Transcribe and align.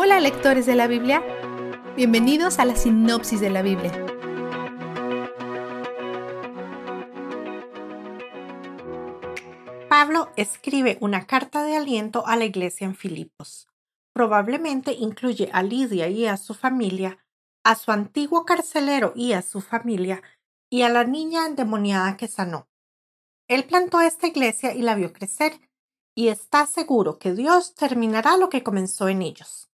Hola 0.00 0.20
lectores 0.20 0.64
de 0.64 0.76
la 0.76 0.86
Biblia, 0.86 1.24
bienvenidos 1.96 2.60
a 2.60 2.64
la 2.64 2.76
sinopsis 2.76 3.40
de 3.40 3.50
la 3.50 3.62
Biblia. 3.62 3.90
Pablo 9.88 10.30
escribe 10.36 10.98
una 11.00 11.26
carta 11.26 11.64
de 11.64 11.74
aliento 11.74 12.24
a 12.28 12.36
la 12.36 12.44
iglesia 12.44 12.84
en 12.84 12.94
Filipos. 12.94 13.66
Probablemente 14.12 14.92
incluye 14.92 15.50
a 15.52 15.64
Lidia 15.64 16.08
y 16.08 16.26
a 16.26 16.36
su 16.36 16.54
familia, 16.54 17.18
a 17.64 17.74
su 17.74 17.90
antiguo 17.90 18.44
carcelero 18.44 19.12
y 19.16 19.32
a 19.32 19.42
su 19.42 19.60
familia, 19.60 20.22
y 20.70 20.82
a 20.82 20.90
la 20.90 21.02
niña 21.02 21.44
endemoniada 21.44 22.16
que 22.16 22.28
sanó. 22.28 22.68
Él 23.48 23.64
plantó 23.64 24.00
esta 24.00 24.28
iglesia 24.28 24.74
y 24.74 24.82
la 24.82 24.94
vio 24.94 25.12
crecer, 25.12 25.60
y 26.14 26.28
está 26.28 26.66
seguro 26.66 27.18
que 27.18 27.32
Dios 27.32 27.74
terminará 27.74 28.36
lo 28.36 28.48
que 28.48 28.62
comenzó 28.62 29.08
en 29.08 29.22
ellos. 29.22 29.67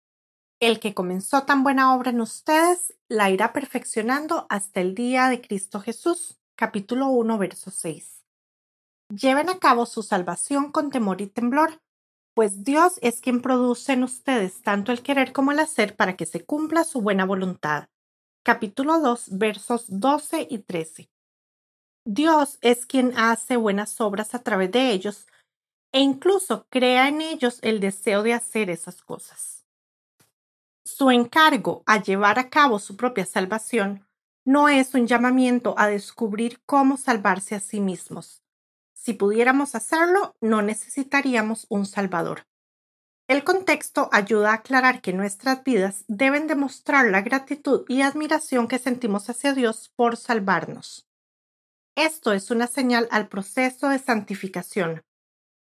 El 0.64 0.80
que 0.80 0.94
comenzó 0.94 1.42
tan 1.42 1.62
buena 1.62 1.94
obra 1.94 2.08
en 2.08 2.22
ustedes 2.22 2.94
la 3.06 3.28
irá 3.28 3.52
perfeccionando 3.52 4.46
hasta 4.48 4.80
el 4.80 4.94
día 4.94 5.28
de 5.28 5.42
Cristo 5.42 5.78
Jesús. 5.78 6.40
Capítulo 6.56 7.08
1, 7.08 7.36
verso 7.36 7.70
6. 7.70 8.24
Lleven 9.10 9.50
a 9.50 9.58
cabo 9.58 9.84
su 9.84 10.02
salvación 10.02 10.72
con 10.72 10.88
temor 10.90 11.20
y 11.20 11.26
temblor, 11.26 11.82
pues 12.32 12.64
Dios 12.64 12.98
es 13.02 13.20
quien 13.20 13.42
produce 13.42 13.92
en 13.92 14.04
ustedes 14.04 14.62
tanto 14.62 14.90
el 14.90 15.02
querer 15.02 15.34
como 15.34 15.52
el 15.52 15.58
hacer 15.58 15.96
para 15.96 16.16
que 16.16 16.24
se 16.24 16.46
cumpla 16.46 16.84
su 16.84 17.02
buena 17.02 17.26
voluntad. 17.26 17.90
Capítulo 18.42 19.00
2, 19.00 19.36
versos 19.36 19.84
12 19.88 20.46
y 20.48 20.60
13. 20.60 21.10
Dios 22.06 22.56
es 22.62 22.86
quien 22.86 23.12
hace 23.18 23.58
buenas 23.58 24.00
obras 24.00 24.34
a 24.34 24.38
través 24.38 24.72
de 24.72 24.92
ellos 24.92 25.26
e 25.92 26.00
incluso 26.00 26.66
crea 26.70 27.08
en 27.08 27.20
ellos 27.20 27.58
el 27.60 27.80
deseo 27.80 28.22
de 28.22 28.32
hacer 28.32 28.70
esas 28.70 29.02
cosas. 29.02 29.63
Su 30.86 31.10
encargo 31.10 31.82
a 31.86 32.02
llevar 32.02 32.38
a 32.38 32.50
cabo 32.50 32.78
su 32.78 32.96
propia 32.96 33.24
salvación 33.24 34.06
no 34.44 34.68
es 34.68 34.92
un 34.94 35.06
llamamiento 35.06 35.74
a 35.78 35.88
descubrir 35.88 36.60
cómo 36.66 36.98
salvarse 36.98 37.54
a 37.54 37.60
sí 37.60 37.80
mismos. 37.80 38.42
Si 38.92 39.14
pudiéramos 39.14 39.74
hacerlo, 39.74 40.36
no 40.42 40.60
necesitaríamos 40.60 41.66
un 41.70 41.86
Salvador. 41.86 42.46
El 43.26 43.44
contexto 43.44 44.10
ayuda 44.12 44.50
a 44.50 44.56
aclarar 44.56 45.00
que 45.00 45.14
nuestras 45.14 45.64
vidas 45.64 46.04
deben 46.08 46.46
demostrar 46.46 47.06
la 47.06 47.22
gratitud 47.22 47.86
y 47.88 48.02
admiración 48.02 48.68
que 48.68 48.78
sentimos 48.78 49.30
hacia 49.30 49.54
Dios 49.54 49.90
por 49.96 50.18
salvarnos. 50.18 51.06
Esto 51.96 52.34
es 52.34 52.50
una 52.50 52.66
señal 52.66 53.08
al 53.10 53.28
proceso 53.28 53.88
de 53.88 53.98
santificación, 53.98 55.02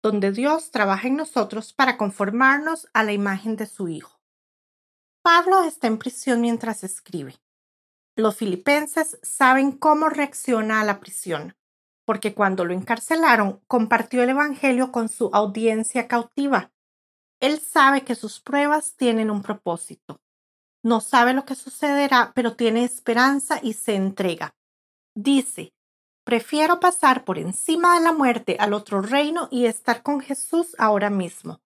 donde 0.01 0.31
Dios 0.31 0.71
trabaja 0.71 1.07
en 1.07 1.17
nosotros 1.17 1.73
para 1.73 1.97
conformarnos 1.97 2.87
a 2.93 3.03
la 3.03 3.13
imagen 3.13 3.55
de 3.55 3.67
su 3.67 3.87
Hijo. 3.87 4.22
Pablo 5.23 5.63
está 5.63 5.87
en 5.87 5.99
prisión 5.99 6.41
mientras 6.41 6.83
escribe. 6.83 7.39
Los 8.17 8.35
filipenses 8.35 9.17
saben 9.23 9.71
cómo 9.71 10.09
reacciona 10.09 10.81
a 10.81 10.83
la 10.83 10.99
prisión, 10.99 11.55
porque 12.05 12.33
cuando 12.33 12.65
lo 12.65 12.73
encarcelaron 12.73 13.61
compartió 13.67 14.21
el 14.21 14.31
Evangelio 14.31 14.91
con 14.91 15.07
su 15.07 15.29
audiencia 15.31 16.09
cautiva. 16.09 16.73
Él 17.39 17.59
sabe 17.59 18.03
que 18.03 18.15
sus 18.15 18.41
pruebas 18.41 18.97
tienen 18.97 19.31
un 19.31 19.41
propósito. 19.41 20.19
No 20.83 20.99
sabe 20.99 21.33
lo 21.33 21.45
que 21.45 21.55
sucederá, 21.55 22.33
pero 22.35 22.57
tiene 22.57 22.83
esperanza 22.83 23.61
y 23.63 23.73
se 23.73 23.95
entrega. 23.95 24.53
Dice, 25.15 25.73
prefiero 26.25 26.81
pasar 26.81 27.23
por 27.23 27.39
encima 27.39 27.97
de 27.97 28.03
la 28.03 28.11
muerte 28.11 28.57
al 28.59 28.73
otro 28.73 29.01
reino 29.01 29.47
y 29.49 29.67
estar 29.67 30.03
con 30.03 30.19
Jesús 30.19 30.75
ahora 30.77 31.09
mismo. 31.09 31.61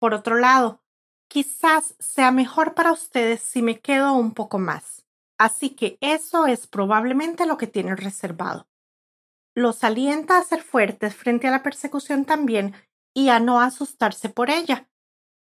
Por 0.00 0.14
otro 0.14 0.36
lado, 0.36 0.82
quizás 1.28 1.94
sea 1.98 2.30
mejor 2.30 2.74
para 2.74 2.92
ustedes 2.92 3.40
si 3.40 3.62
me 3.62 3.80
quedo 3.80 4.14
un 4.14 4.32
poco 4.32 4.58
más. 4.58 5.04
Así 5.38 5.70
que 5.70 5.98
eso 6.00 6.46
es 6.46 6.66
probablemente 6.66 7.46
lo 7.46 7.58
que 7.58 7.66
tienen 7.66 7.96
reservado. 7.96 8.66
Los 9.54 9.84
alienta 9.84 10.38
a 10.38 10.42
ser 10.42 10.62
fuertes 10.62 11.14
frente 11.14 11.46
a 11.48 11.50
la 11.50 11.62
persecución 11.62 12.24
también 12.24 12.74
y 13.14 13.28
a 13.28 13.40
no 13.40 13.60
asustarse 13.60 14.28
por 14.28 14.50
ella, 14.50 14.88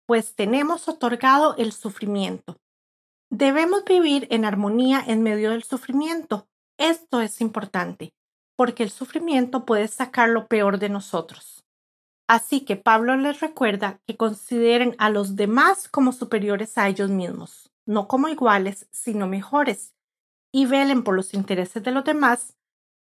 pues 0.06 0.36
tenemos 0.36 0.88
otorgado 0.88 1.56
el 1.58 1.72
sufrimiento. 1.72 2.60
Debemos 3.30 3.84
vivir 3.86 4.28
en 4.30 4.46
armonía 4.46 5.04
en 5.06 5.24
medio 5.24 5.52
del 5.52 5.64
sufrimiento. 5.64 6.48
Esto 6.78 7.22
es 7.22 7.42
importante, 7.42 8.14
porque 8.56 8.84
el 8.84 8.90
sufrimiento 8.90 9.66
puede 9.66 9.88
sacar 9.88 10.30
lo 10.30 10.48
peor 10.48 10.78
de 10.78 10.90
nosotros. 10.90 11.63
Así 12.28 12.62
que 12.62 12.76
Pablo 12.76 13.18
les 13.18 13.42
recuerda 13.42 14.00
que 14.08 14.16
consideren 14.16 14.96
a 14.98 15.10
los 15.10 15.36
demás 15.36 15.90
como 15.90 16.12
superiores 16.14 16.78
a 16.78 16.88
ellos 16.88 17.10
mismos, 17.10 17.72
no 17.86 18.08
como 18.08 18.30
iguales, 18.30 18.88
sino 18.92 19.28
mejores, 19.28 19.94
y 20.52 20.66
velen 20.66 21.04
por 21.04 21.16
los 21.16 21.34
intereses 21.34 21.84
de 21.84 21.92
los 21.92 22.06
demás, 22.06 22.56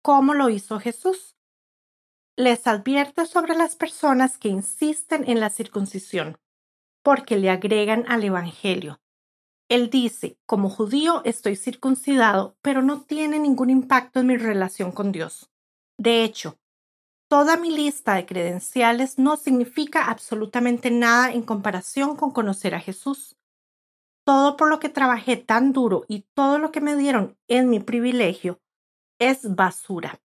como 0.03 0.35
lo 0.35 0.49
hizo 0.49 0.81
Jesús. 0.81 1.37
Les 2.37 2.67
advierte 2.67 3.27
sobre 3.27 3.55
las 3.55 3.77
personas 3.77 4.39
que 4.39 4.49
insisten 4.49 5.29
en 5.29 5.41
la 5.41 5.51
circuncisión, 5.51 6.39
porque 7.03 7.37
le 7.37 7.51
agregan 7.51 8.05
al 8.09 8.25
Evangelio. 8.25 9.01
Él 9.69 9.91
dice, 9.91 10.39
como 10.47 10.71
judío 10.71 11.23
estoy 11.25 11.57
circuncidado, 11.57 12.57
pero 12.63 12.83
no 12.83 13.03
tiene 13.03 13.39
ningún 13.39 13.71
impacto 13.71 14.21
en 14.21 14.27
mi 14.27 14.37
relación 14.37 14.93
con 14.93 15.13
Dios. 15.13 15.51
De 15.99 16.25
hecho, 16.25 16.59
Toda 17.33 17.57
mi 17.57 17.71
lista 17.71 18.13
de 18.13 18.27
credenciales 18.27 19.19
no 19.19 19.39
significa 19.39 20.05
absolutamente 20.05 20.91
nada 20.91 21.33
en 21.33 21.41
comparación 21.41 22.15
con 22.15 22.31
conocer 22.31 22.75
a 22.75 22.79
Jesús. 22.79 23.39
Todo 24.27 24.59
por 24.59 24.69
lo 24.69 24.81
que 24.81 24.91
trabajé 24.91 25.39
tan 25.39 25.73
duro 25.73 26.05
y 26.09 26.27
todo 26.35 26.59
lo 26.59 26.73
que 26.73 26.83
me 26.83 26.95
dieron 26.95 27.39
en 27.49 27.71
mi 27.71 27.81
privilegio 27.81 28.61
es 29.19 29.55
basura. 29.55 30.21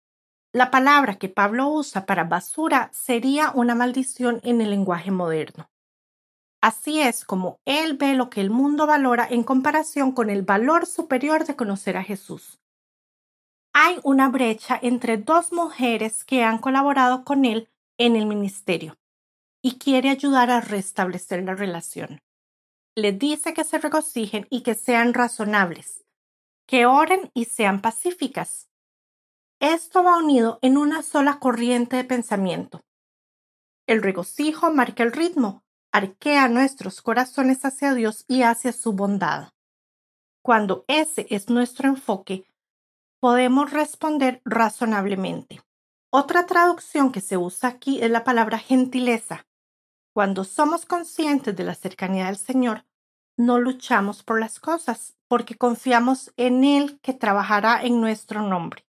La 0.51 0.71
palabra 0.71 1.17
que 1.17 1.29
Pablo 1.29 1.69
usa 1.69 2.07
para 2.07 2.25
basura 2.25 2.89
sería 2.95 3.53
una 3.55 3.75
maldición 3.75 4.41
en 4.43 4.63
el 4.63 4.71
lenguaje 4.71 5.11
moderno. 5.11 5.69
Así 6.63 7.03
es 7.03 7.27
como 7.27 7.61
él 7.67 7.99
ve 7.99 8.15
lo 8.15 8.31
que 8.31 8.41
el 8.41 8.49
mundo 8.49 8.87
valora 8.87 9.27
en 9.29 9.43
comparación 9.43 10.13
con 10.13 10.31
el 10.31 10.41
valor 10.41 10.87
superior 10.87 11.45
de 11.45 11.55
conocer 11.55 11.99
a 11.99 12.03
Jesús 12.03 12.64
hay 13.77 13.99
una 14.05 14.29
brecha 14.29 14.79
entre 14.81 15.19
dos 15.19 15.53
mujeres 15.53 16.25
que 16.25 16.45
han 16.45 16.59
colaborado 16.59 17.25
con 17.25 17.45
él 17.45 17.69
en 17.99 18.15
el 18.15 18.25
ministerio 18.25 18.97
y 19.63 19.79
quiere 19.79 20.11
ayudar 20.11 20.51
a 20.51 20.61
restablecer 20.61 21.43
la 21.43 21.57
relación. 21.57 22.21
Le 22.95 23.11
dice 23.11 23.53
que 23.53 23.65
se 23.65 23.79
regocijen 23.79 24.47
y 24.49 24.63
que 24.63 24.77
sean 24.77 25.13
razonables, 25.13 26.05
que 26.69 26.87
oren 26.87 27.33
y 27.35 27.47
sean 27.47 27.83
pacíficas. 27.83 28.69
Esto 29.61 30.05
va 30.05 30.19
unido 30.19 30.61
en 30.63 30.77
una 30.77 31.03
sola 31.03 31.41
corriente 31.41 31.97
de 31.97 32.05
pensamiento. 32.05 32.81
El 33.89 34.03
regocijo 34.03 34.73
marca 34.73 35.03
el 35.03 35.11
ritmo, 35.11 35.65
arquea 35.93 36.49
nuestros 36.49 37.03
corazones 37.03 37.65
hacia 37.65 37.93
Dios 37.95 38.25
y 38.29 38.43
hacia 38.43 38.73
su 38.73 38.93
bondad. 38.93 39.49
Cuando 40.43 40.85
ese 40.87 41.27
es 41.31 41.49
nuestro 41.49 41.89
enfoque, 41.89 42.47
podemos 43.25 43.71
responder 43.71 44.43
razonablemente. 44.45 45.63
Otra 46.11 46.45
traducción 46.45 47.11
que 47.11 47.23
se 47.23 47.39
usa 47.39 47.71
aquí 47.71 48.03
es 48.03 48.11
la 48.11 48.23
palabra 48.23 48.59
gentileza. 48.59 49.47
Cuando 50.13 50.45
somos 50.45 50.85
conscientes 50.85 51.57
de 51.57 51.65
la 51.65 51.75
cercanía 51.75 52.27
del 52.27 52.37
Señor, 52.37 52.85
no 53.39 53.59
luchamos 53.59 54.23
por 54.23 54.39
las 54.39 54.61
cosas 54.61 55.17
porque 55.27 55.55
confiamos 55.55 56.35
en 56.37 56.65
Él 56.65 57.01
que 57.01 57.15
trabajará 57.15 57.83
en 57.83 57.99
nuestro 57.99 58.43
nombre. 58.43 58.85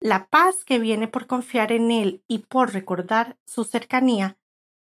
La 0.00 0.28
paz 0.28 0.64
que 0.64 0.78
viene 0.78 1.06
por 1.06 1.26
confiar 1.26 1.70
en 1.70 1.90
Él 1.90 2.24
y 2.26 2.38
por 2.38 2.72
recordar 2.72 3.36
su 3.44 3.64
cercanía 3.64 4.38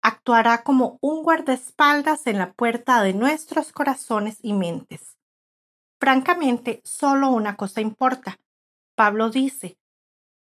actuará 0.00 0.62
como 0.62 0.96
un 1.02 1.22
guardaespaldas 1.22 2.26
en 2.26 2.38
la 2.38 2.54
puerta 2.54 3.02
de 3.02 3.12
nuestros 3.12 3.72
corazones 3.72 4.38
y 4.40 4.54
mentes. 4.54 5.18
Francamente, 6.00 6.80
solo 6.82 7.28
una 7.28 7.56
cosa 7.56 7.82
importa, 7.82 8.38
Pablo 8.94 9.30
dice, 9.30 9.76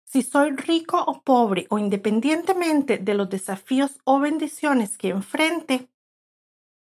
si 0.05 0.23
soy 0.23 0.51
rico 0.51 1.03
o 1.03 1.23
pobre 1.23 1.67
o 1.71 1.79
independientemente 1.79 2.99
de 2.99 3.15
los 3.15 3.31
desafíos 3.31 3.99
o 4.05 4.21
bendiciones 4.21 4.99
que 4.99 5.09
enfrente, 5.09 5.89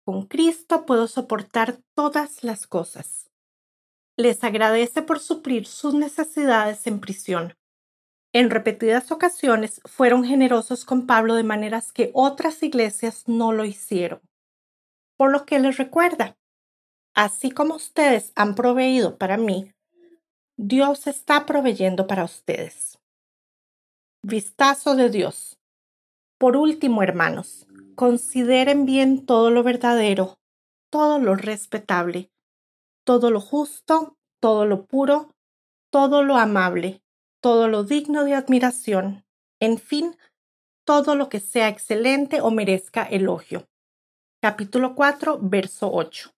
con 0.04 0.26
Cristo 0.26 0.86
puedo 0.86 1.08
soportar 1.08 1.80
todas 1.96 2.44
las 2.44 2.66
cosas. 2.66 3.30
Les 4.16 4.44
agradece 4.44 5.02
por 5.02 5.18
suplir 5.18 5.66
sus 5.66 5.94
necesidades 5.94 6.86
en 6.86 7.00
prisión. 7.00 7.54
En 8.32 8.50
repetidas 8.50 9.10
ocasiones 9.10 9.80
fueron 9.84 10.22
generosos 10.22 10.84
con 10.84 11.06
Pablo 11.06 11.34
de 11.34 11.42
maneras 11.42 11.92
que 11.92 12.10
otras 12.14 12.62
iglesias 12.62 13.24
no 13.26 13.52
lo 13.52 13.64
hicieron. 13.64 14.20
Por 15.16 15.32
lo 15.32 15.46
que 15.46 15.58
les 15.58 15.78
recuerda, 15.78 16.36
así 17.14 17.50
como 17.50 17.74
ustedes 17.74 18.32
han 18.36 18.54
proveído 18.54 19.16
para 19.16 19.38
mí, 19.38 19.72
Dios 20.58 21.06
está 21.06 21.44
proveyendo 21.44 22.06
para 22.06 22.24
ustedes. 22.24 22.98
Vistazo 24.22 24.96
de 24.96 25.10
Dios. 25.10 25.58
Por 26.38 26.56
último, 26.56 27.02
hermanos, 27.02 27.66
consideren 27.94 28.86
bien 28.86 29.26
todo 29.26 29.50
lo 29.50 29.62
verdadero, 29.62 30.38
todo 30.90 31.18
lo 31.18 31.34
respetable, 31.34 32.30
todo 33.04 33.30
lo 33.30 33.42
justo, 33.42 34.16
todo 34.40 34.64
lo 34.64 34.86
puro, 34.86 35.34
todo 35.90 36.22
lo 36.22 36.36
amable, 36.36 37.02
todo 37.42 37.68
lo 37.68 37.84
digno 37.84 38.24
de 38.24 38.34
admiración, 38.34 39.26
en 39.60 39.76
fin, 39.76 40.16
todo 40.86 41.16
lo 41.16 41.28
que 41.28 41.40
sea 41.40 41.68
excelente 41.68 42.40
o 42.40 42.50
merezca 42.50 43.02
elogio. 43.02 43.68
Capítulo 44.40 44.94
4, 44.94 45.38
verso 45.42 45.90
8. 45.92 46.35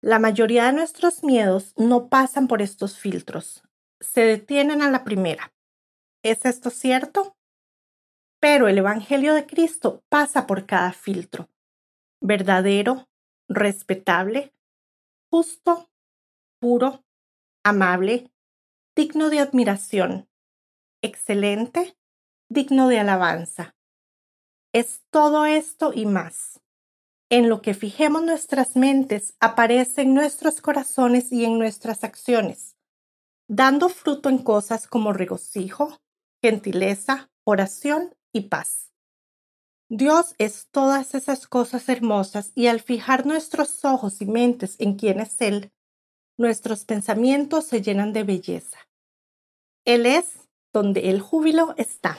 La 0.00 0.20
mayoría 0.20 0.66
de 0.66 0.72
nuestros 0.72 1.24
miedos 1.24 1.74
no 1.76 2.08
pasan 2.08 2.46
por 2.46 2.62
estos 2.62 3.00
filtros, 3.00 3.64
se 3.98 4.20
detienen 4.20 4.80
a 4.80 4.90
la 4.90 5.02
primera. 5.02 5.52
¿Es 6.22 6.44
esto 6.44 6.70
cierto? 6.70 7.36
Pero 8.40 8.68
el 8.68 8.78
Evangelio 8.78 9.34
de 9.34 9.44
Cristo 9.44 10.04
pasa 10.08 10.46
por 10.46 10.66
cada 10.66 10.92
filtro. 10.92 11.48
Verdadero, 12.20 13.08
respetable, 13.48 14.54
justo, 15.32 15.90
puro, 16.60 17.04
amable, 17.64 18.30
digno 18.94 19.30
de 19.30 19.40
admiración, 19.40 20.28
excelente, 21.02 21.96
digno 22.48 22.86
de 22.86 23.00
alabanza. 23.00 23.74
Es 24.72 25.02
todo 25.10 25.44
esto 25.44 25.92
y 25.92 26.06
más. 26.06 26.60
En 27.30 27.50
lo 27.50 27.60
que 27.60 27.74
fijemos 27.74 28.22
nuestras 28.22 28.74
mentes 28.74 29.34
aparece 29.38 30.02
en 30.02 30.14
nuestros 30.14 30.62
corazones 30.62 31.30
y 31.30 31.44
en 31.44 31.58
nuestras 31.58 32.02
acciones, 32.02 32.76
dando 33.48 33.90
fruto 33.90 34.30
en 34.30 34.38
cosas 34.38 34.86
como 34.86 35.12
regocijo, 35.12 36.00
gentileza, 36.40 37.30
oración 37.44 38.14
y 38.32 38.42
paz. 38.42 38.92
Dios 39.90 40.34
es 40.38 40.68
todas 40.70 41.14
esas 41.14 41.46
cosas 41.46 41.88
hermosas 41.88 42.52
y 42.54 42.66
al 42.66 42.80
fijar 42.80 43.26
nuestros 43.26 43.84
ojos 43.84 44.20
y 44.22 44.26
mentes 44.26 44.76
en 44.78 44.96
quién 44.96 45.20
es 45.20 45.40
Él, 45.40 45.72
nuestros 46.38 46.84
pensamientos 46.84 47.64
se 47.64 47.82
llenan 47.82 48.12
de 48.12 48.22
belleza. 48.22 48.78
Él 49.84 50.06
es 50.06 50.48
donde 50.72 51.10
el 51.10 51.20
júbilo 51.20 51.74
está. 51.76 52.18